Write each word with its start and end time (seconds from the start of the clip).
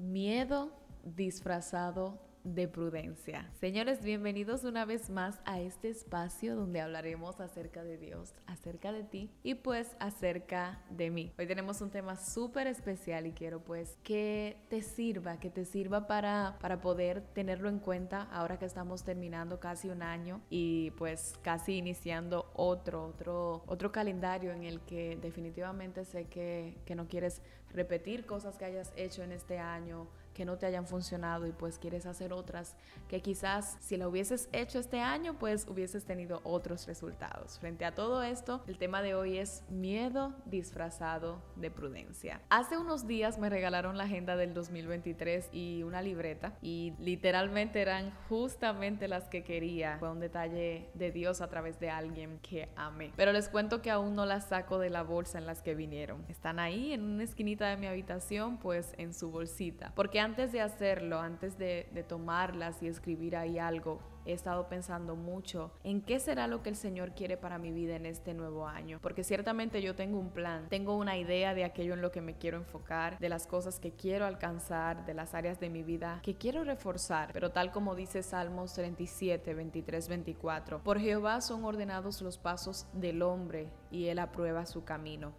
Miedo 0.00 0.72
disfrazado 1.04 2.18
de 2.44 2.68
prudencia. 2.68 3.50
Señores, 3.60 4.02
bienvenidos 4.02 4.64
una 4.64 4.84
vez 4.84 5.10
más 5.10 5.40
a 5.44 5.60
este 5.60 5.88
espacio 5.88 6.56
donde 6.56 6.80
hablaremos 6.80 7.40
acerca 7.40 7.82
de 7.82 7.98
Dios, 7.98 8.34
acerca 8.46 8.92
de 8.92 9.02
ti 9.02 9.30
y 9.42 9.54
pues 9.54 9.96
acerca 10.00 10.82
de 10.90 11.10
mí. 11.10 11.32
Hoy 11.38 11.46
tenemos 11.46 11.80
un 11.80 11.90
tema 11.90 12.16
súper 12.16 12.66
especial 12.66 13.26
y 13.26 13.32
quiero 13.32 13.60
pues 13.62 13.98
que 14.02 14.56
te 14.68 14.82
sirva, 14.82 15.38
que 15.38 15.50
te 15.50 15.64
sirva 15.64 16.06
para, 16.06 16.56
para 16.60 16.80
poder 16.80 17.20
tenerlo 17.34 17.68
en 17.68 17.78
cuenta 17.78 18.22
ahora 18.32 18.58
que 18.58 18.64
estamos 18.64 19.04
terminando 19.04 19.60
casi 19.60 19.88
un 19.88 20.02
año 20.02 20.40
y 20.50 20.92
pues 20.92 21.34
casi 21.42 21.76
iniciando 21.76 22.50
otro, 22.54 23.06
otro, 23.06 23.62
otro 23.66 23.92
calendario 23.92 24.52
en 24.52 24.64
el 24.64 24.80
que 24.80 25.18
definitivamente 25.20 26.04
sé 26.04 26.24
que, 26.24 26.78
que 26.84 26.94
no 26.94 27.06
quieres 27.06 27.42
repetir 27.72 28.26
cosas 28.26 28.56
que 28.56 28.64
hayas 28.64 28.92
hecho 28.96 29.22
en 29.22 29.32
este 29.32 29.58
año 29.58 30.08
que 30.40 30.46
no 30.46 30.56
te 30.56 30.64
hayan 30.64 30.86
funcionado 30.86 31.46
y 31.46 31.52
pues 31.52 31.78
quieres 31.78 32.06
hacer 32.06 32.32
otras 32.32 32.74
que 33.08 33.20
quizás 33.20 33.76
si 33.80 33.98
la 33.98 34.08
hubieses 34.08 34.48
hecho 34.52 34.78
este 34.78 34.98
año 34.98 35.34
pues 35.38 35.66
hubieses 35.68 36.06
tenido 36.06 36.40
otros 36.44 36.86
resultados. 36.86 37.58
Frente 37.58 37.84
a 37.84 37.94
todo 37.94 38.22
esto, 38.22 38.62
el 38.66 38.78
tema 38.78 39.02
de 39.02 39.14
hoy 39.14 39.36
es 39.36 39.62
miedo 39.68 40.32
disfrazado 40.46 41.42
de 41.56 41.70
prudencia. 41.70 42.40
Hace 42.48 42.78
unos 42.78 43.06
días 43.06 43.38
me 43.38 43.50
regalaron 43.50 43.98
la 43.98 44.04
agenda 44.04 44.34
del 44.34 44.54
2023 44.54 45.50
y 45.52 45.82
una 45.82 46.00
libreta 46.00 46.54
y 46.62 46.94
literalmente 46.98 47.82
eran 47.82 48.10
justamente 48.30 49.08
las 49.08 49.28
que 49.28 49.44
quería. 49.44 49.98
Fue 49.98 50.10
un 50.10 50.20
detalle 50.20 50.88
de 50.94 51.10
Dios 51.10 51.42
a 51.42 51.50
través 51.50 51.78
de 51.80 51.90
alguien 51.90 52.38
que 52.38 52.70
amé. 52.76 53.12
Pero 53.14 53.32
les 53.32 53.50
cuento 53.50 53.82
que 53.82 53.90
aún 53.90 54.14
no 54.14 54.24
las 54.24 54.46
saco 54.46 54.78
de 54.78 54.88
la 54.88 55.02
bolsa 55.02 55.36
en 55.36 55.44
las 55.44 55.60
que 55.60 55.74
vinieron. 55.74 56.24
Están 56.30 56.58
ahí 56.58 56.94
en 56.94 57.02
una 57.02 57.24
esquinita 57.24 57.68
de 57.68 57.76
mi 57.76 57.88
habitación 57.88 58.56
pues 58.56 58.94
en 58.96 59.12
su 59.12 59.30
bolsita. 59.30 59.92
Porque 59.94 60.20
antes 60.20 60.29
de 60.36 60.60
hacerlo, 60.60 61.18
antes 61.18 61.58
de, 61.58 62.04
tomarlas 62.08 62.82
y 62.82 62.86
escribir 62.86 63.36
ahí 63.36 63.58
algo, 63.58 64.00
he 64.24 64.32
estado 64.32 64.68
pensando 64.68 65.16
mucho 65.16 65.72
en 65.82 66.02
qué 66.02 66.20
será 66.20 66.46
lo 66.46 66.62
que 66.62 66.68
el 66.68 66.76
Señor 66.76 67.14
quiere 67.14 67.36
para 67.36 67.58
mi 67.58 67.72
vida 67.72 67.96
en 67.96 68.06
este 68.06 68.32
nuevo 68.32 68.66
año. 68.68 68.98
Porque 69.02 69.24
ciertamente 69.24 69.82
yo 69.82 69.94
tengo 69.94 70.18
un 70.18 70.30
plan, 70.30 70.68
tengo 70.68 70.96
una 70.96 71.16
idea 71.16 71.52
de 71.54 71.64
aquello 71.64 71.94
en 71.94 72.00
lo 72.00 72.12
que 72.12 72.20
me 72.20 72.36
quiero 72.36 72.58
enfocar, 72.58 73.18
de 73.18 73.28
las 73.28 73.46
cosas 73.46 73.80
que 73.80 73.92
quiero 73.92 74.24
alcanzar, 74.24 75.04
de 75.04 75.14
las 75.14 75.34
áreas 75.34 75.58
de 75.58 75.68
mi 75.68 75.82
vida 75.82 76.20
que 76.22 76.36
quiero 76.36 76.62
reforzar. 76.64 77.30
Pero 77.32 77.50
tal 77.50 77.72
como 77.72 77.94
dice 77.94 78.22
Salmos 78.22 78.74
37, 78.74 79.52
23, 79.52 80.08
24, 80.08 80.82
por 80.82 81.00
Jehová 81.00 81.40
son 81.40 81.64
ordenados 81.64 82.22
los 82.22 82.38
pasos 82.38 82.86
del 82.92 83.22
hombre 83.22 83.68
y 83.90 84.06
él 84.06 84.20
aprueba 84.20 84.64
su 84.64 84.84
camino. 84.84 85.32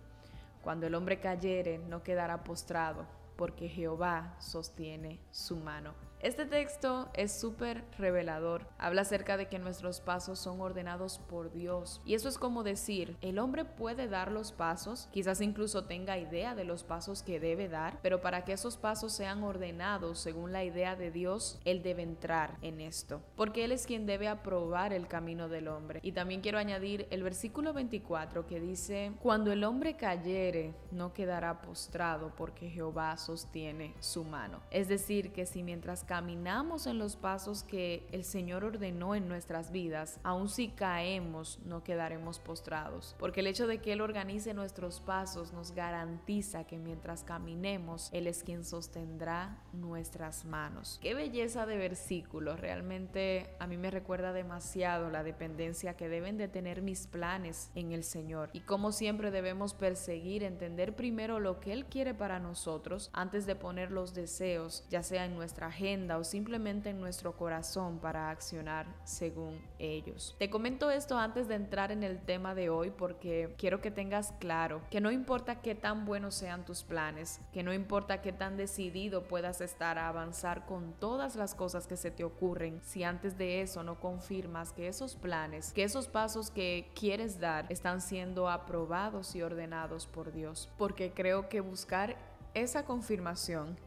Cuando 0.64 0.86
el 0.86 0.96
hombre 0.96 1.20
cayere, 1.20 1.80
no 1.80 2.04
quedará 2.04 2.44
postrado 2.44 3.21
porque 3.42 3.68
Jehová 3.68 4.36
sostiene 4.38 5.20
su 5.32 5.56
mano. 5.56 5.96
Este 6.22 6.46
texto 6.46 7.10
es 7.16 7.32
súper 7.32 7.84
revelador. 7.98 8.68
Habla 8.78 9.02
acerca 9.02 9.38
de 9.38 9.48
que 9.48 9.58
nuestros 9.58 10.02
pasos 10.02 10.38
son 10.38 10.62
ordenados 10.62 11.18
por 11.18 11.52
Dios. 11.52 12.00
Y 12.06 12.14
eso 12.14 12.30
es 12.30 12.38
como 12.38 12.62
decir, 12.62 13.18
el 13.22 13.40
hombre 13.40 13.66
puede 13.66 14.08
dar 14.08 14.32
los 14.32 14.52
pasos, 14.52 15.10
quizás 15.12 15.42
incluso 15.42 15.86
tenga 15.86 16.20
idea 16.20 16.54
de 16.54 16.64
los 16.64 16.84
pasos 16.84 17.24
que 17.24 17.40
debe 17.40 17.70
dar, 17.70 17.98
pero 18.04 18.22
para 18.22 18.46
que 18.46 18.54
esos 18.54 18.78
pasos 18.78 19.14
sean 19.14 19.44
ordenados 19.44 20.20
según 20.20 20.52
la 20.52 20.64
idea 20.64 20.96
de 20.96 21.10
Dios, 21.10 21.60
él 21.66 21.82
debe 21.82 22.04
entrar 22.04 22.56
en 22.62 22.82
esto. 22.82 23.24
Porque 23.36 23.66
él 23.66 23.72
es 23.72 23.88
quien 23.88 24.06
debe 24.06 24.28
aprobar 24.28 24.94
el 24.94 25.08
camino 25.08 25.50
del 25.50 25.70
hombre. 25.70 26.02
Y 26.04 26.12
también 26.12 26.42
quiero 26.42 26.60
añadir 26.60 27.08
el 27.10 27.24
versículo 27.24 27.74
24 27.74 28.46
que 28.46 28.60
dice, 28.60 29.14
cuando 29.24 29.52
el 29.52 29.64
hombre 29.64 29.96
cayere, 29.96 30.76
no 30.92 31.14
quedará 31.14 31.64
postrado 31.64 32.32
porque 32.38 32.70
Jehová 32.70 33.18
sostiene 33.18 33.96
su 34.00 34.24
mano. 34.24 34.62
Es 34.70 34.88
decir, 34.88 35.34
que 35.34 35.48
si 35.48 35.64
mientras 35.64 36.04
caminamos 36.12 36.88
en 36.88 37.00
los 37.00 37.16
pasos 37.16 37.64
que 37.64 38.06
el 38.12 38.26
Señor 38.26 38.66
ordenó 38.66 39.16
en 39.16 39.30
nuestras 39.30 39.72
vidas, 39.72 40.20
aun 40.24 40.50
si 40.50 40.68
caemos, 40.68 41.58
no 41.64 41.86
quedaremos 41.86 42.38
postrados. 42.38 43.16
Porque 43.18 43.40
el 43.40 43.48
hecho 43.48 43.66
de 43.66 43.78
que 43.78 43.94
Él 43.94 44.02
organice 44.02 44.54
nuestros 44.54 45.00
pasos 45.00 45.54
nos 45.54 45.72
garantiza 45.72 46.66
que 46.66 46.78
mientras 46.78 47.24
caminemos, 47.24 48.10
Él 48.12 48.28
es 48.28 48.44
quien 48.44 48.66
sostendrá 48.66 49.64
nuestras 49.72 50.44
manos. 50.44 51.00
Qué 51.02 51.14
belleza 51.14 51.66
de 51.66 51.78
versículo. 51.78 52.58
Realmente 52.58 53.56
a 53.60 53.66
mí 53.66 53.78
me 53.78 53.90
recuerda 53.90 54.34
demasiado 54.34 55.10
la 55.10 55.24
dependencia 55.24 55.96
que 55.96 56.10
deben 56.10 56.38
de 56.38 56.50
tener 56.50 56.82
mis 56.82 57.08
planes 57.08 57.72
en 57.74 57.94
el 57.94 58.04
Señor. 58.04 58.50
Y 58.52 58.60
como 58.60 58.92
siempre 58.92 59.32
debemos 59.32 59.74
perseguir, 59.74 60.44
entender 60.44 60.94
primero 60.94 61.40
lo 61.40 61.62
que 61.62 61.72
Él 61.72 61.86
quiere 61.86 62.14
para 62.14 62.40
nosotros 62.40 63.10
antes 63.14 63.46
de 63.46 63.56
poner 63.56 63.92
los 63.92 64.14
deseos, 64.14 64.86
ya 64.90 65.04
sea 65.04 65.24
en 65.24 65.36
nuestra 65.36 65.68
agenda, 65.68 66.01
o 66.10 66.24
simplemente 66.24 66.90
en 66.90 67.00
nuestro 67.00 67.38
corazón 67.38 68.00
para 68.00 68.30
accionar 68.30 68.88
según 69.04 69.62
ellos. 69.80 70.36
Te 70.40 70.50
comento 70.50 70.90
esto 70.90 71.18
antes 71.18 71.48
de 71.48 71.56
entrar 71.56 71.92
en 71.92 72.04
el 72.04 72.20
tema 72.20 72.56
de 72.56 72.70
hoy 72.70 72.90
porque 72.90 73.54
quiero 73.58 73.82
que 73.82 73.92
tengas 73.92 74.34
claro 74.40 74.82
que 74.90 75.02
no 75.02 75.12
importa 75.12 75.62
qué 75.62 75.76
tan 75.76 76.06
buenos 76.06 76.36
sean 76.36 76.66
tus 76.66 76.84
planes, 76.84 77.40
que 77.54 77.64
no 77.64 77.74
importa 77.74 78.22
qué 78.22 78.32
tan 78.32 78.58
decidido 78.58 79.24
puedas 79.24 79.62
estar 79.62 79.98
a 79.98 80.08
avanzar 80.08 80.66
con 80.66 80.94
todas 80.94 81.36
las 81.36 81.56
cosas 81.56 81.88
que 81.88 81.98
se 81.98 82.12
te 82.12 82.24
ocurren, 82.24 82.82
si 82.84 83.04
antes 83.04 83.38
de 83.38 83.62
eso 83.62 83.84
no 83.84 84.00
confirmas 84.00 84.74
que 84.74 84.88
esos 84.88 85.16
planes, 85.16 85.72
que 85.74 85.84
esos 85.84 86.08
pasos 86.08 86.50
que 86.50 86.92
quieres 86.96 87.40
dar 87.40 87.66
están 87.70 88.02
siendo 88.02 88.50
aprobados 88.50 89.36
y 89.36 89.42
ordenados 89.42 90.08
por 90.08 90.32
Dios. 90.32 90.70
Porque 90.78 91.12
creo 91.12 91.50
que 91.50 91.62
buscar 91.62 92.16
esa 92.54 92.86
confirmación 92.86 93.78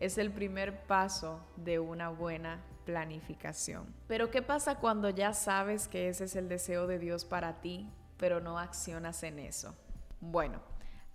es 0.00 0.18
el 0.18 0.32
primer 0.32 0.86
paso 0.86 1.40
de 1.56 1.78
una 1.78 2.08
buena 2.08 2.62
planificación. 2.84 3.94
Pero 4.06 4.30
¿qué 4.30 4.42
pasa 4.42 4.76
cuando 4.76 5.10
ya 5.10 5.32
sabes 5.32 5.88
que 5.88 6.08
ese 6.08 6.24
es 6.24 6.36
el 6.36 6.48
deseo 6.48 6.86
de 6.86 6.98
Dios 6.98 7.24
para 7.24 7.60
ti, 7.60 7.90
pero 8.16 8.40
no 8.40 8.58
accionas 8.58 9.22
en 9.22 9.38
eso? 9.38 9.74
Bueno, 10.20 10.60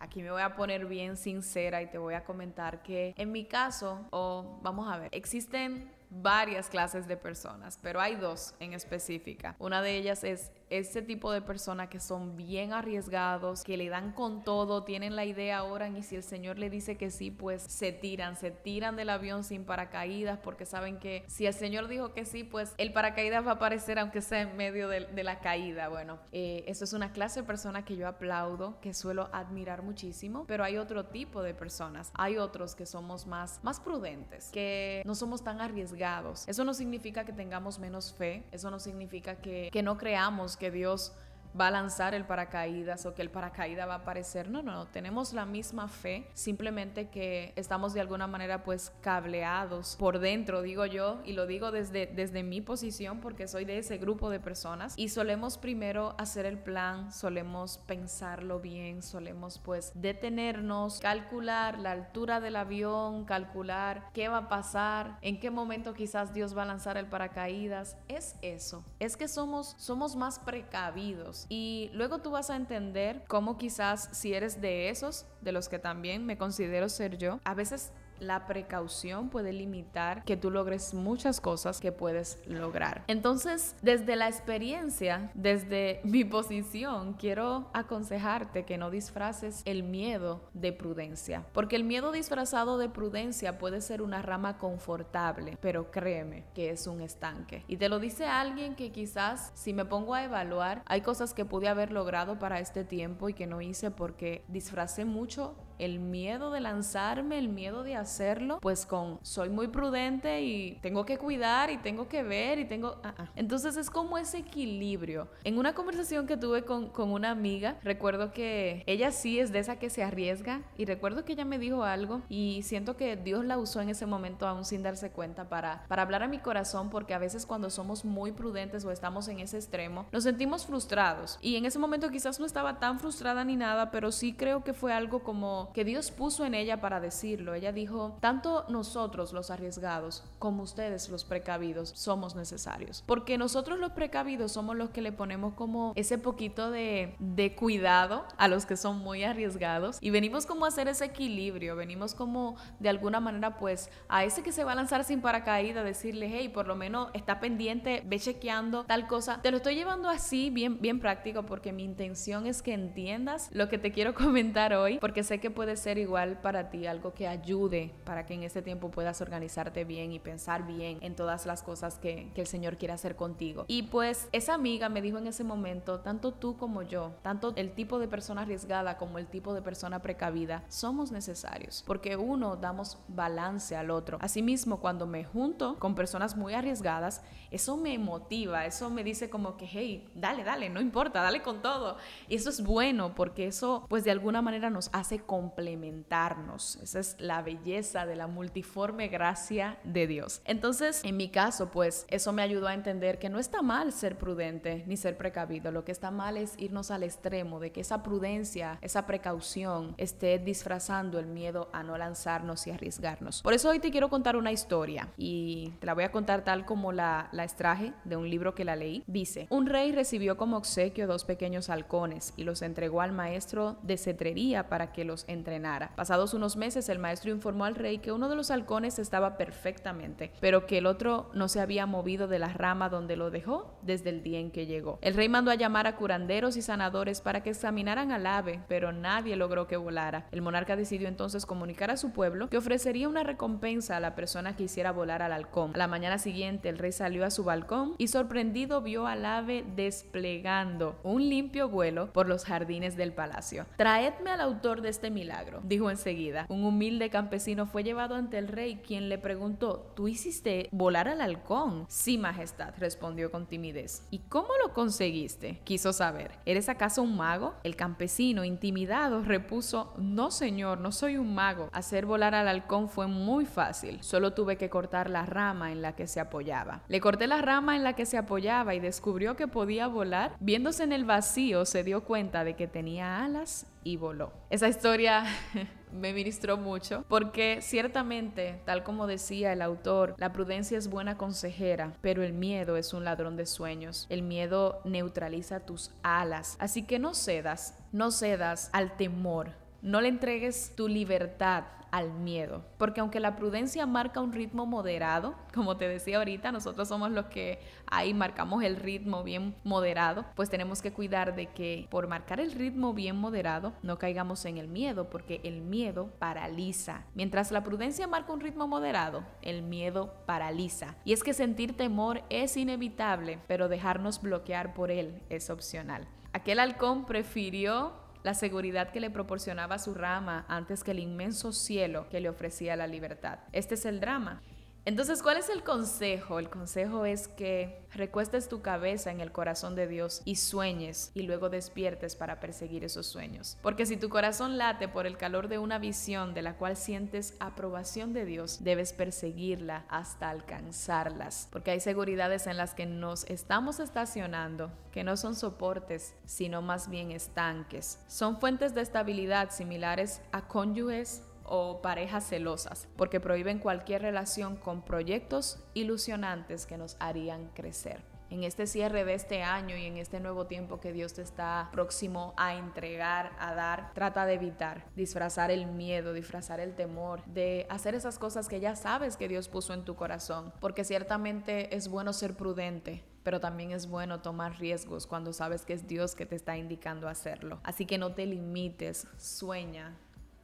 Aquí 0.02 0.24
me 0.24 0.31
voy 0.31 0.41
a 0.41 0.56
poner 0.56 0.88
bien 0.88 1.16
sincera 1.16 1.84
y 1.84 1.86
te 1.86 2.00
voy 2.00 2.16
a 2.16 2.24
comentar 2.24 2.81
que 2.81 3.14
en 3.18 3.31
mi 3.31 3.46
caso, 3.46 4.08
o 4.09 4.59
vamos 4.64 4.91
a 4.91 4.97
ver, 4.97 5.09
existen 5.14 5.91
varias 6.11 6.69
clases 6.69 7.07
de 7.07 7.16
personas, 7.16 7.79
pero 7.81 8.01
hay 8.01 8.16
dos 8.16 8.53
en 8.59 8.73
específica. 8.73 9.55
Una 9.59 9.81
de 9.81 9.95
ellas 9.95 10.23
es 10.23 10.51
ese 10.69 11.01
tipo 11.01 11.31
de 11.31 11.41
personas 11.41 11.89
que 11.89 11.99
son 11.99 12.38
bien 12.38 12.73
arriesgados, 12.73 13.63
que 13.63 13.77
le 13.77 13.89
dan 13.89 14.11
con 14.11 14.44
todo, 14.44 14.83
tienen 14.83 15.16
la 15.16 15.25
idea 15.25 15.57
ahora 15.59 15.88
y 15.89 16.03
si 16.03 16.16
el 16.16 16.23
Señor 16.23 16.59
le 16.59 16.69
dice 16.69 16.97
que 16.97 17.11
sí, 17.11 17.31
pues 17.31 17.61
se 17.61 17.91
tiran, 17.91 18.35
se 18.35 18.51
tiran 18.51 18.95
del 18.95 19.09
avión 19.09 19.44
sin 19.44 19.66
paracaídas 19.66 20.39
porque 20.39 20.66
saben 20.66 20.99
que 20.99 21.23
si 21.27 21.45
el 21.45 21.53
Señor 21.53 21.88
dijo 21.88 22.13
que 22.13 22.25
sí, 22.25 22.43
pues 22.43 22.73
el 22.78 22.93
paracaídas 22.93 23.45
va 23.45 23.51
a 23.51 23.55
aparecer 23.55 23.99
aunque 23.99 24.22
sea 24.22 24.41
en 24.41 24.57
medio 24.57 24.88
de, 24.88 25.22
la 25.22 25.39
caída. 25.39 25.88
Bueno, 25.88 26.19
eh, 26.31 26.63
eso 26.67 26.83
es 26.83 26.93
una 26.93 27.11
clase 27.11 27.41
de 27.41 27.45
personas 27.45 27.83
que 27.83 27.95
yo 27.95 28.07
aplaudo, 28.07 28.79
que 28.81 28.93
suelo 28.93 29.29
admirar 29.33 29.83
muchísimo, 29.83 30.45
pero 30.47 30.63
hay 30.63 30.78
otro 30.78 31.05
tipo 31.05 31.43
de 31.43 31.53
personas. 31.53 32.11
Hay 32.16 32.38
otros 32.38 32.75
que 32.75 32.85
somos 32.85 33.28
más, 33.28 33.59
más 33.63 33.79
prudentes, 33.79 34.49
que 34.51 35.03
no 35.05 35.16
somos 35.16 35.43
tan 35.43 35.61
arriesgados. 35.61 36.00
Eso 36.47 36.63
no 36.63 36.73
significa 36.73 37.25
que 37.25 37.34
tengamos 37.34 37.79
menos 37.79 38.13
fe, 38.13 38.44
eso 38.51 38.72
no 38.72 38.79
significa 38.79 39.35
que, 39.35 39.69
que 39.72 39.84
no 39.84 39.97
creamos 39.97 40.57
que 40.57 40.72
Dios 40.72 41.13
va 41.59 41.67
a 41.67 41.72
lanzar 41.72 42.13
el 42.13 42.25
paracaídas 42.25 43.06
o 43.06 43.13
que 43.13 43.22
el 43.22 43.29
paracaídas 43.29 43.88
va 43.88 43.94
a 43.94 43.97
aparecer. 43.97 44.50
No, 44.50 44.62
no, 44.62 44.72
no, 44.72 44.88
tenemos 44.88 45.34
la 45.34 45.45
misma 45.45 45.88
fe, 45.88 46.28
simplemente 46.34 47.09
que 47.09 47.53
estamos 47.56 47.94
de 47.94 48.01
alguna 48.01 48.28
manera 48.28 48.63
pues 48.63 48.91
cableados 49.01 49.95
por 49.97 50.19
dentro, 50.19 50.61
digo 50.61 50.85
yo, 50.85 51.22
y 51.25 51.34
lo 51.34 51.47
digo 51.47 51.72
desde, 51.72 52.07
desde 52.07 52.44
mi 52.44 52.61
posición 52.61 53.19
porque 53.19 53.47
soy 53.47 53.66
de 53.66 53.78
ese 53.78 53.97
grupo 53.97 54.29
de 54.29 54.40
personas 54.40 54.94
y 54.97 55.09
solemos 55.09 55.57
primero 55.57 56.16
hacer 56.17 56.45
el 56.45 56.57
plan, 56.57 57.11
solemos 57.11 57.78
pensarlo 57.79 58.59
bien, 58.59 59.01
solemos 59.01 59.59
pues 59.59 59.91
detenernos, 59.95 61.00
calcular 61.00 61.79
la 61.79 61.91
altura 61.91 62.40
del 62.40 62.56
avión, 62.56 63.25
calcular 63.25 64.09
qué 64.13 64.28
va 64.28 64.38
a 64.38 64.50
pasar, 64.50 65.17
en 65.22 65.40
qué 65.40 65.52
momento 65.52 65.93
quizás 65.93 66.34
Dios 66.34 66.58
va 66.58 66.64
a 66.64 66.66
lanzar 66.66 66.97
el 66.97 67.08
paracaídas. 67.08 67.97
Es 68.08 68.35
eso, 68.41 68.84
es 68.99 69.17
que 69.17 69.28
somos, 69.28 69.76
somos 69.78 70.16
más 70.16 70.40
precavidos 70.40 71.41
y 71.49 71.90
luego 71.93 72.20
tú 72.20 72.32
vas 72.32 72.49
a 72.49 72.55
entender 72.55 73.23
cómo 73.28 73.58
quizás 73.58 74.09
si 74.11 74.34
eres 74.34 74.61
de 74.61 74.90
esos, 74.90 75.26
de 75.41 75.52
los 75.52 75.70
que 75.70 75.79
también 75.79 76.26
me 76.26 76.38
considero 76.38 76.90
ser 76.90 77.17
yo, 77.17 77.40
a 77.43 77.53
veces 77.53 77.91
la 78.22 78.46
precaución 78.46 79.29
puede 79.29 79.52
limitar 79.52 80.23
que 80.23 80.38
tú 80.38 80.52
logres 80.52 80.94
muchas 80.94 81.41
cosas 81.41 81.79
que 81.82 81.91
puedes 81.91 82.40
lograr. 82.46 83.03
Entonces, 83.08 83.76
desde 83.82 84.16
la 84.16 84.28
experiencia, 84.28 85.32
desde 85.34 86.02
mi 86.03 86.23
posición, 86.23 87.14
quiero 87.14 87.70
aconsejarte 87.73 88.64
que 88.64 88.78
no 88.78 88.91
disfraces 88.91 89.64
el 89.66 89.84
miedo 89.84 90.41
de 90.53 90.72
prudencia, 90.72 91.46
porque 91.52 91.76
el 91.76 91.84
miedo 91.84 92.12
disfrazado 92.12 92.78
de 92.78 92.90
prudencia 92.90 93.58
puede 93.58 93.82
ser 93.82 94.02
una 94.02 94.22
rama 94.22 94.59
confortable, 94.59 95.58
pero 95.59 95.90
créeme 95.90 96.46
que 96.53 96.70
es 96.70 96.85
un 96.85 97.02
estanque. 97.02 97.64
Y 97.67 97.78
te 97.78 97.90
lo 97.90 98.00
dice 98.00 98.28
alguien 98.28 98.76
que 98.76 98.91
quizás 98.91 99.52
si 99.56 99.74
me 99.74 99.85
pongo 99.85 100.14
a 100.14 100.24
evaluar, 100.24 100.84
hay 100.85 101.02
cosas 101.02 101.34
que 101.34 101.46
pude 101.46 101.67
haber 101.67 101.91
logrado 101.91 102.38
para 102.38 102.59
este 102.59 102.84
tiempo 102.84 103.29
y 103.29 103.34
que 103.34 103.47
no 103.47 103.62
hice 103.62 103.90
porque 103.90 104.44
disfracé 104.47 105.06
mucho 105.06 105.56
el 105.81 105.99
miedo 105.99 106.51
de 106.51 106.61
lanzarme, 106.61 107.37
el 107.37 107.49
miedo 107.49 107.83
de 107.83 107.95
hacerlo, 107.95 108.59
pues 108.61 108.85
con 108.85 109.19
soy 109.23 109.49
muy 109.49 109.67
prudente 109.67 110.41
y 110.41 110.78
tengo 110.81 111.05
que 111.05 111.17
cuidar 111.17 111.69
y 111.69 111.78
tengo 111.78 112.07
que 112.07 112.23
ver 112.23 112.59
y 112.59 112.66
tengo... 112.66 112.99
Ah, 113.03 113.13
ah. 113.17 113.29
Entonces 113.35 113.78
es 113.78 113.89
como 113.89 114.17
ese 114.17 114.37
equilibrio. 114.37 115.28
En 115.43 115.57
una 115.57 115.73
conversación 115.73 116.28
que 116.28 116.37
tuve 116.37 116.63
con, 116.63 116.89
con 116.89 117.11
una 117.11 117.31
amiga, 117.31 117.79
recuerdo 117.83 118.31
que 118.31 118.83
ella 118.85 119.11
sí 119.11 119.39
es 119.39 119.51
de 119.51 119.59
esa 119.59 119.78
que 119.78 119.89
se 119.89 120.03
arriesga 120.03 120.61
y 120.78 120.85
recuerdo 120.85 121.25
que 121.25 121.33
ella 121.33 121.45
me 121.45 121.57
dijo 121.57 121.83
algo 121.83 122.22
y 122.29 122.61
siento 122.63 122.95
que 122.95 123.16
Dios 123.16 123.43
la 123.45 123.57
usó 123.57 123.81
en 123.81 123.89
ese 123.89 124.05
momento 124.05 124.47
aún 124.47 124.66
sin 124.66 124.83
darse 124.83 125.11
cuenta 125.11 125.49
para, 125.49 125.85
para 125.87 126.03
hablar 126.03 126.23
a 126.23 126.28
mi 126.28 126.39
corazón 126.39 126.89
porque 126.89 127.13
a 127.13 127.19
veces 127.19 127.45
cuando 127.45 127.69
somos 127.69 128.05
muy 128.05 128.31
prudentes 128.31 128.85
o 128.85 128.91
estamos 128.91 129.28
en 129.28 129.39
ese 129.39 129.57
extremo, 129.57 130.05
nos 130.11 130.23
sentimos 130.23 130.66
frustrados. 130.66 131.39
Y 131.41 131.55
en 131.55 131.66
ese 131.66 131.79
momento 131.79 132.09
quizás 132.09 132.39
no 132.39 132.45
estaba 132.45 132.79
tan 132.79 132.99
frustrada 132.99 133.43
ni 133.43 133.55
nada, 133.55 133.91
pero 133.91 134.11
sí 134.11 134.33
creo 134.33 134.63
que 134.63 134.73
fue 134.73 134.93
algo 134.93 135.23
como 135.23 135.71
que 135.73 135.85
Dios 135.85 136.12
puso 136.12 136.46
en 136.46 136.53
ella 136.53 136.82
para 136.82 137.00
decirlo. 137.00 137.53
Ella 137.53 137.72
dijo, 137.72 138.18
tanto 138.20 138.66
nosotros 138.70 139.34
los 139.34 139.52
arriesgados 139.52 140.23
como 140.40 140.64
ustedes 140.64 141.09
los 141.09 141.23
precavidos 141.23 141.90
somos 141.96 142.35
necesarios. 142.35 143.03
Porque 143.06 143.38
nosotros 143.38 143.79
los 143.79 143.91
precavidos 143.91 144.52
somos 144.52 144.76
los 144.76 144.90
que 144.90 145.02
le 145.02 145.12
ponemos 145.12 145.53
como 145.53 145.94
ese 145.96 146.18
poquito 146.18 146.72
de, 146.72 147.16
de 147.20 147.56
cuidado 147.56 148.26
a 148.38 148.47
los 148.47 148.66
que 148.66 148.78
son 148.78 149.00
muy 149.00 149.23
arriesgados 149.23 149.97
y 150.02 150.09
venimos 150.09 150.46
como 150.46 150.66
a 150.66 150.70
hacer 150.70 150.88
ese 150.88 151.06
equilibrio, 151.06 151.76
venimos 151.76 152.14
como 152.14 152.56
de 152.79 152.90
alguna 152.90 153.20
manera 153.20 153.58
pues 153.58 153.90
a 154.09 154.24
ese 154.24 154.44
que 154.44 154.52
se 154.52 154.64
va 154.64 154.74
a 154.74 154.76
lanzar 154.76 155.03
sin 155.03 155.22
paracaídas, 155.22 155.84
decirle, 155.84 156.29
hey, 156.32 156.50
por 156.50 156.67
lo 156.67 156.76
menos 156.76 157.09
está 157.14 157.40
pendiente, 157.40 158.03
ve 158.06 158.20
chequeando 158.20 158.84
tal 158.85 159.08
cosa. 159.08 159.41
Te 159.41 159.52
lo 159.52 159.58
estoy 159.58 159.76
llevando 159.76 160.09
así, 160.09 160.50
bien, 160.50 160.79
bien 160.82 161.00
práctico, 161.00 161.44
porque 161.44 161.72
mi 161.72 161.84
intención 161.84 162.47
es 162.47 162.62
que 162.62 162.74
entiendas 162.74 163.50
lo 163.52 163.70
que 163.70 163.78
te 163.78 163.91
quiero 163.91 164.14
comentar 164.16 164.74
hoy, 164.74 164.97
porque 165.00 165.24
sé 165.24 165.40
que 165.40 165.52
puede 165.61 165.78
ser 165.78 165.99
igual 165.99 166.41
para 166.41 166.72
ti, 166.72 166.87
algo 166.87 167.13
que 167.13 167.28
ayude 167.28 167.93
para 168.03 168.25
que 168.25 168.34
en 168.34 168.41
este 168.41 168.63
tiempo 168.63 168.90
puedas 168.90 169.22
organizarte 169.22 169.85
bien 169.85 170.11
y 170.11 170.17
pensar 170.17 170.66
bien 170.66 170.97
en 171.02 171.16
todas 171.16 171.46
las 171.46 171.61
cosas 171.61 171.99
que, 171.99 172.31
que 172.34 172.41
el 172.41 172.47
Señor 172.47 172.78
quiere 172.78 172.96
hacer 172.96 173.16
contigo. 173.16 173.66
Y 173.67 173.84
pues 173.84 174.28
esa 174.31 174.55
amiga 174.55 174.90
me 174.90 175.03
dijo 175.03 175.19
en 175.19 175.28
ese 175.28 175.43
momento, 175.43 175.99
tanto 175.99 176.34
tú 176.34 176.58
como 176.58 176.81
yo, 176.81 177.11
tanto 177.22 177.53
el 177.58 177.75
tipo 177.75 177.99
de 177.99 178.08
persona 178.08 178.41
arriesgada 178.41 178.97
como 178.97 179.19
el 179.19 179.28
tipo 179.28 179.53
de 179.53 179.61
persona 179.61 180.02
precavida, 180.02 180.63
somos 180.67 181.11
necesarios, 181.11 181.84
porque 181.85 182.16
uno 182.16 182.55
damos 182.55 182.97
balance 183.07 183.75
al 183.75 183.91
otro. 183.91 184.17
Asimismo, 184.19 184.79
cuando 184.79 185.05
me 185.05 185.25
junto 185.25 185.78
con 185.78 185.93
personas 185.93 186.35
muy 186.35 186.55
arriesgadas, 186.55 187.22
eso 187.52 187.78
me 187.78 187.99
motiva, 187.99 188.66
eso 188.66 188.90
me 188.90 189.03
dice 189.03 189.29
como 189.29 189.57
que, 189.57 189.67
hey, 189.67 190.09
dale, 190.16 190.43
dale, 190.43 190.72
no 190.72 190.81
importa, 190.81 191.22
dale 191.22 191.43
con 191.43 191.61
todo. 191.61 191.97
Y 192.28 192.35
eso 192.35 192.49
es 192.49 192.64
bueno 192.64 193.14
porque 193.14 193.46
eso, 193.46 193.85
pues 193.90 194.03
de 194.03 194.09
alguna 194.09 194.41
manera 194.41 194.72
nos 194.72 194.90
hace 194.93 195.19
complementarnos. 195.41 196.78
Esa 196.84 196.99
es 196.99 197.16
la 197.20 197.41
belleza 197.41 198.05
de 198.05 198.16
la 198.16 198.28
multiforme 198.28 199.08
gracia 199.08 199.79
de 199.84 200.05
Dios. 200.05 200.41
Entonces, 200.46 201.02
en 201.03 201.17
mi 201.17 201.29
caso, 201.29 201.72
pues 201.72 202.05
eso 202.09 202.32
me 202.32 202.43
ayudó 202.43 202.67
a 202.67 202.76
entender 202.76 203.17
que 203.17 203.29
no 203.29 203.40
está 203.40 203.64
mal 203.64 203.91
ser 203.91 204.20
prudente 204.20 204.84
ni 204.85 204.97
ser 204.97 205.17
precavido. 205.17 205.72
Lo 205.72 205.84
que 205.84 205.91
está 205.91 206.11
mal 206.11 206.38
es 206.38 206.53
irnos 206.59 206.91
al 206.91 207.02
extremo 207.02 207.59
de 207.59 207.72
que 207.72 207.82
esa 207.82 208.03
prudencia, 208.03 208.78
esa 208.82 209.08
precaución 209.08 209.96
esté 209.97 210.38
disfrazando 210.38 211.17
el 211.17 211.26
miedo 211.26 211.70
a 211.73 211.82
no 211.82 211.97
lanzarnos 211.97 212.67
y 212.67 212.72
arriesgarnos. 212.72 213.41
Por 213.41 213.53
eso 213.53 213.70
hoy 213.70 213.79
te 213.79 213.90
quiero 213.90 214.09
contar 214.09 214.35
una 214.35 214.52
historia 214.52 215.09
y 215.17 215.73
te 215.79 215.88
la 215.88 215.96
voy 215.96 216.03
a 216.03 216.11
contar 216.11 216.43
tal 216.43 216.66
como 216.66 216.91
la, 216.91 217.29
la 217.32 217.43
extraje 217.43 217.93
de 218.03 218.16
un 218.16 218.29
libro 218.29 218.53
que 218.53 218.64
la 218.64 218.76
leí. 218.76 219.03
Dice, 219.08 219.47
un 219.49 219.66
rey 219.66 219.91
recibió 219.91 220.38
como 220.38 220.58
obsequio 220.58 221.08
dos 221.08 221.26
pequeños 221.26 221.72
halcones 221.72 222.34
y 222.38 222.43
los 222.43 222.61
entregó 222.61 223.02
al 223.02 223.11
maestro 223.11 223.78
de 223.82 223.97
cetrería 223.97 224.70
para 224.70 224.91
que 224.91 225.03
los 225.03 225.26
entrenara. 225.31 225.93
Pasados 225.95 226.33
unos 226.33 226.55
meses, 226.55 226.89
el 226.89 226.99
maestro 226.99 227.31
informó 227.31 227.66
al 227.66 227.75
rey 227.75 227.99
que 227.99 228.11
uno 228.11 228.29
de 228.29 228.35
los 228.35 228.51
halcones 228.51 228.99
estaba 228.99 229.37
perfectamente, 229.37 230.31
pero 230.39 230.66
que 230.66 230.78
el 230.78 230.85
otro 230.85 231.29
no 231.33 231.47
se 231.47 231.59
había 231.59 231.85
movido 231.85 232.28
de 232.28 232.39
la 232.39 232.49
rama 232.49 232.89
donde 232.89 233.16
lo 233.16 233.31
dejó 233.31 233.73
desde 233.81 234.09
el 234.09 234.23
día 234.23 234.39
en 234.39 234.51
que 234.51 234.66
llegó. 234.66 234.99
El 235.01 235.16
rey 235.16 235.29
mandó 235.29 235.51
a 235.51 235.55
llamar 235.55 235.87
a 235.87 235.95
curanderos 235.95 236.57
y 236.57 236.61
sanadores 236.61 237.22
para 237.22 237.41
que 237.41 237.51
examinaran 237.51 238.11
al 238.11 238.25
ave, 238.25 238.61
pero 238.67 238.91
nadie 238.91 239.35
logró 239.35 239.67
que 239.67 239.78
volara. 239.78 240.28
El 240.31 240.41
monarca 240.41 240.75
decidió 240.75 241.07
entonces 241.07 241.45
comunicar 241.45 241.91
a 241.91 241.97
su 241.97 242.11
pueblo 242.11 242.49
que 242.49 242.57
ofrecería 242.57 243.09
una 243.09 243.23
recompensa 243.23 243.97
a 243.97 243.99
la 243.99 244.16
persona 244.16 244.55
que 244.55 244.63
hiciera 244.63 244.91
volar 244.91 245.22
al 245.22 245.33
halcón. 245.33 245.72
A 245.75 245.78
la 245.78 245.87
mañana 245.87 246.17
siguiente, 246.17 246.69
el 246.69 246.78
rey 246.78 246.91
salió 246.91 247.25
a 247.25 247.31
su 247.31 247.43
balcón 247.43 247.95
y 247.97 248.07
sorprendido 248.07 248.81
vio 248.81 249.07
al 249.07 249.25
ave 249.25 249.66
desplegando 249.75 250.99
un 251.03 251.28
limpio 251.28 251.69
vuelo 251.69 252.11
por 252.13 252.28
los 252.28 252.45
jardines 252.45 252.97
del 252.97 253.13
palacio. 253.13 253.66
Traedme 253.78 254.31
al 254.31 254.41
autor 254.41 254.81
de 254.81 254.89
este 254.89 255.09
milagro, 255.22 255.62
dijo 255.64 255.91
enseguida. 255.91 256.48
Un 256.50 256.63
humilde 256.63 257.12
campesino 257.12 257.68
fue 257.68 257.84
llevado 257.84 258.15
ante 258.15 258.39
el 258.39 258.48
rey, 258.48 258.77
quien 258.77 259.08
le 259.08 259.20
preguntó, 259.20 259.91
¿tú 259.96 260.08
hiciste 260.08 260.68
volar 260.72 261.08
al 261.08 261.22
halcón? 261.22 261.86
Sí, 261.89 262.18
majestad, 262.18 262.74
respondió 262.79 263.29
con 263.29 263.46
timidez. 263.46 264.08
¿Y 264.10 264.20
cómo 264.20 264.50
lo 264.63 264.74
conseguiste? 264.74 265.60
Quiso 265.63 265.94
saber. 265.94 266.32
¿Eres 266.46 266.70
acaso 266.70 267.03
un 267.03 267.18
mago? 267.18 267.53
El 267.63 267.75
campesino, 267.75 268.44
intimidado, 268.44 269.22
repuso, 269.22 269.94
no 269.98 270.32
señor, 270.32 270.79
no 270.79 270.91
soy 270.91 271.18
un 271.18 271.36
mago. 271.36 271.70
Hacer 271.72 272.08
volar 272.08 272.34
al 272.34 272.48
halcón 272.48 272.89
fue 272.89 273.06
muy 273.06 273.46
fácil. 273.46 274.01
Solo 274.01 274.34
tuve 274.34 274.58
que 274.58 274.72
cortar 274.72 275.10
la 275.10 275.27
rama 275.27 275.72
en 275.72 275.84
la 275.84 275.96
que 275.96 276.08
se 276.08 276.20
apoyaba. 276.20 276.82
Le 276.88 277.00
corté 277.00 277.27
la 277.27 277.41
rama 277.41 277.75
en 277.75 277.84
la 277.84 277.94
que 277.94 278.08
se 278.08 278.17
apoyaba 278.17 278.74
y 278.74 278.79
descubrió 278.79 279.36
que 279.36 279.48
podía 279.48 279.86
volar. 279.86 280.36
Viéndose 280.39 280.84
en 280.84 280.94
el 280.94 281.06
vacío, 281.06 281.65
se 281.65 281.84
dio 281.84 282.06
cuenta 282.06 282.44
de 282.44 282.56
que 282.56 282.67
tenía 282.67 283.24
alas 283.24 283.67
y 283.83 283.98
voló. 283.98 284.31
Esa 284.50 284.67
historia 284.67 285.24
me 285.91 286.13
ministró 286.13 286.57
mucho 286.57 287.05
porque 287.07 287.60
ciertamente, 287.62 288.62
tal 288.65 288.83
como 288.83 289.07
decía 289.07 289.53
el 289.53 289.62
autor, 289.62 290.15
la 290.17 290.31
prudencia 290.31 290.77
es 290.77 290.89
buena 290.89 291.17
consejera, 291.17 291.93
pero 292.01 292.24
el 292.24 292.33
miedo 292.33 292.77
es 292.77 292.93
un 292.93 293.03
ladrón 293.03 293.38
de 293.38 293.45
sueños. 293.45 294.05
El 294.10 294.24
miedo 294.24 294.81
neutraliza 294.86 295.62
tus 295.62 295.91
alas. 296.03 296.55
Así 296.60 296.83
que 296.83 297.00
no 297.00 297.13
cedas, 297.13 297.77
no 297.91 298.12
cedas 298.12 298.69
al 298.74 298.95
temor. 298.98 299.53
No 299.81 300.01
le 300.01 300.10
entregues 300.10 300.74
tu 300.75 300.88
libertad 300.88 301.63
al 301.91 302.12
miedo. 302.12 302.63
Porque 302.77 303.01
aunque 303.01 303.19
la 303.19 303.36
prudencia 303.36 303.86
marca 303.86 304.22
un 304.22 304.33
ritmo 304.33 304.65
moderado, 304.65 305.36
como 305.53 305.77
te 305.77 305.88
decía 305.88 306.17
ahorita, 306.17 306.51
nosotros 306.51 306.88
somos 306.88 307.12
los 307.12 307.25
que 307.25 307.60
ahí 307.88 308.13
marcamos 308.13 308.63
el 308.63 308.77
ritmo 308.77 309.24
bien 309.24 309.55
moderado, 309.63 310.25
pues 310.36 310.50
tenemos 310.50 310.81
que 310.81 310.93
cuidar 310.93 311.36
de 311.36 311.48
que 311.48 311.88
por 311.89 312.07
marcar 312.07 312.39
el 312.39 312.53
ritmo 312.53 312.93
bien 312.93 313.17
moderado 313.17 313.74
no 313.83 314.00
caigamos 314.00 314.45
en 314.45 314.57
el 314.57 314.67
miedo, 314.67 315.10
porque 315.10 315.41
el 315.43 315.62
miedo 315.62 316.10
paraliza. 316.17 317.03
Mientras 317.13 317.51
la 317.51 317.63
prudencia 317.63 318.07
marca 318.07 318.33
un 318.33 318.39
ritmo 318.39 318.67
moderado, 318.67 319.24
el 319.41 319.62
miedo 319.62 320.13
paraliza. 320.25 320.95
Y 321.03 321.13
es 321.13 321.23
que 321.23 321.33
sentir 321.33 321.75
temor 321.75 322.21
es 322.29 322.55
inevitable, 322.55 323.39
pero 323.47 323.67
dejarnos 323.67 324.21
bloquear 324.21 324.73
por 324.73 324.91
él 324.91 325.21
es 325.29 325.50
opcional. 325.50 326.07
Aquel 326.33 326.59
halcón 326.59 327.05
prefirió 327.05 327.93
la 328.23 328.33
seguridad 328.33 328.91
que 328.91 328.99
le 328.99 329.09
proporcionaba 329.09 329.79
su 329.79 329.93
rama 329.93 330.45
antes 330.47 330.83
que 330.83 330.91
el 330.91 330.99
inmenso 330.99 331.51
cielo 331.51 332.07
que 332.09 332.19
le 332.19 332.29
ofrecía 332.29 332.75
la 332.75 332.87
libertad. 332.87 333.39
Este 333.51 333.75
es 333.75 333.85
el 333.85 333.99
drama. 333.99 334.41
Entonces, 334.83 335.21
¿cuál 335.21 335.38
es 335.38 335.50
el 335.50 335.63
consejo? 335.63 336.39
El 336.39 336.50
consejo 336.50 337.05
es 337.05 337.27
que 337.27 337.85
recuestes 337.93 338.50
tu 338.50 338.63
cabeza 338.63 339.11
en 339.11 339.21
el 339.21 339.31
corazón 339.31 339.75
de 339.75 339.88
Dios 339.88 340.23
y 340.25 340.38
sueñes 340.38 341.11
y 341.13 341.21
luego 341.21 341.50
despiertes 341.50 342.15
para 342.15 342.39
perseguir 342.39 342.83
esos 342.83 343.05
sueños. 343.05 343.57
Porque 343.61 343.85
si 343.85 343.95
tu 343.95 344.09
corazón 344.09 344.57
late 344.57 344.88
por 344.88 345.05
el 345.05 345.17
calor 345.17 345.50
de 345.50 345.59
una 345.59 345.77
visión 345.77 346.33
de 346.33 346.41
la 346.41 346.55
cual 346.57 346.77
sientes 346.77 347.35
aprobación 347.39 348.11
de 348.13 348.25
Dios, 348.25 348.63
debes 348.63 348.91
perseguirla 348.91 349.85
hasta 349.88 350.31
alcanzarlas. 350.31 351.47
Porque 351.51 351.71
hay 351.71 351.79
seguridades 351.79 352.47
en 352.47 352.57
las 352.57 352.73
que 352.73 352.88
nos 352.88 353.25
estamos 353.25 353.79
estacionando 353.79 354.71
que 354.91 355.03
no 355.03 355.15
son 355.15 355.35
soportes, 355.35 356.15
sino 356.25 356.63
más 356.63 356.89
bien 356.89 357.11
estanques. 357.11 358.00
Son 358.07 358.39
fuentes 358.39 358.73
de 358.73 358.81
estabilidad 358.81 359.51
similares 359.51 360.21
a 360.31 360.47
cónyuges 360.47 361.21
o 361.45 361.81
parejas 361.81 362.27
celosas, 362.27 362.88
porque 362.95 363.19
prohíben 363.19 363.60
cualquier 363.60 364.01
relación 364.01 364.55
con 364.55 364.83
proyectos 364.83 365.63
ilusionantes 365.74 366.65
que 366.65 366.77
nos 366.77 366.98
harían 367.00 367.50
crecer. 367.53 368.12
En 368.31 368.45
este 368.45 368.65
cierre 368.65 369.03
de 369.03 369.13
este 369.13 369.43
año 369.43 369.75
y 369.75 369.86
en 369.86 369.98
este 369.98 370.21
nuevo 370.21 370.48
tiempo 370.48 370.79
que 370.79 370.93
Dios 370.93 371.12
te 371.13 371.21
está 371.21 371.67
próximo 371.74 372.33
a 372.38 372.55
entregar, 372.55 373.33
a 373.38 373.53
dar, 373.53 373.91
trata 373.93 374.25
de 374.25 374.36
evitar, 374.36 374.86
disfrazar 374.95 375.51
el 375.51 375.65
miedo, 375.65 376.13
disfrazar 376.13 376.62
el 376.62 376.74
temor, 376.74 377.25
de 377.25 377.67
hacer 377.69 377.93
esas 377.93 378.17
cosas 378.17 378.48
que 378.48 378.62
ya 378.62 378.77
sabes 378.77 379.17
que 379.17 379.27
Dios 379.27 379.50
puso 379.50 379.74
en 379.74 379.83
tu 379.83 379.98
corazón, 379.98 380.53
porque 380.62 380.86
ciertamente 380.86 381.75
es 381.75 381.89
bueno 381.89 382.13
ser 382.13 382.38
prudente, 382.38 383.03
pero 383.24 383.41
también 383.41 383.71
es 383.71 383.88
bueno 383.88 384.21
tomar 384.21 384.57
riesgos 384.60 385.07
cuando 385.07 385.33
sabes 385.33 385.65
que 385.65 385.74
es 385.74 385.86
Dios 385.86 386.15
que 386.15 386.25
te 386.25 386.38
está 386.38 386.55
indicando 386.55 387.10
hacerlo. 387.10 387.60
Así 387.63 387.86
que 387.86 387.98
no 387.98 388.13
te 388.13 388.25
limites, 388.25 389.07
sueña, 389.17 389.98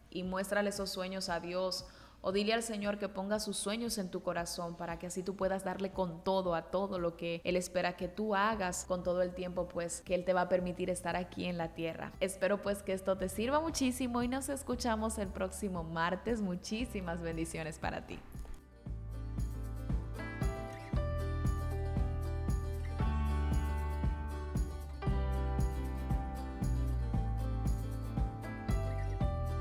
y 0.09 0.23
muéstrale 0.23 0.69
esos 0.69 0.89
sueños 0.89 1.29
a 1.29 1.39
Dios 1.39 1.85
o 2.21 2.31
dile 2.31 2.53
al 2.53 2.63
Señor 2.63 2.97
que 2.97 3.09
ponga 3.09 3.39
sus 3.39 3.57
sueños 3.57 3.97
en 3.97 4.09
tu 4.09 4.21
corazón 4.21 4.75
para 4.75 4.99
que 4.99 5.07
así 5.07 5.23
tú 5.23 5.35
puedas 5.35 5.63
darle 5.63 5.91
con 5.91 6.23
todo 6.23 6.55
a 6.55 6.63
todo 6.63 6.99
lo 6.99 7.15
que 7.15 7.41
Él 7.43 7.55
espera 7.55 7.95
que 7.95 8.07
tú 8.07 8.35
hagas 8.35 8.85
con 8.85 9.03
todo 9.03 9.21
el 9.21 9.33
tiempo 9.33 9.67
pues 9.67 10.01
que 10.01 10.15
Él 10.15 10.25
te 10.25 10.33
va 10.33 10.41
a 10.41 10.49
permitir 10.49 10.89
estar 10.89 11.15
aquí 11.15 11.45
en 11.45 11.57
la 11.57 11.73
tierra. 11.73 12.11
Espero 12.19 12.61
pues 12.61 12.83
que 12.83 12.93
esto 12.93 13.17
te 13.17 13.29
sirva 13.29 13.59
muchísimo 13.59 14.23
y 14.23 14.27
nos 14.27 14.49
escuchamos 14.49 15.17
el 15.19 15.27
próximo 15.27 15.83
martes. 15.83 16.41
Muchísimas 16.41 17.21
bendiciones 17.21 17.79
para 17.79 18.05
ti. 18.05 18.19